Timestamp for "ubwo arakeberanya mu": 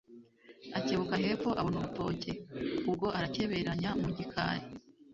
2.89-4.09